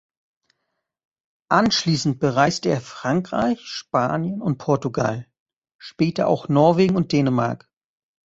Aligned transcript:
Anschließend 1.51 2.19
bereiste 2.19 2.69
er 2.69 2.81
Frankreich, 2.81 3.59
Spanien 3.67 4.41
und 4.41 4.57
Portugal, 4.57 5.27
später 5.77 6.27
auch 6.27 6.49
Norwegen 6.49 6.95
und 6.95 7.11
Dänemark. 7.11 7.69